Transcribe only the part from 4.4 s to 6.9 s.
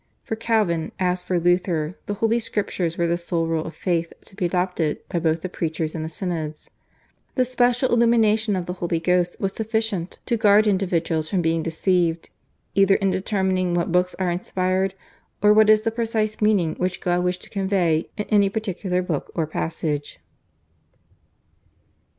adopted by both the preachers and the synods.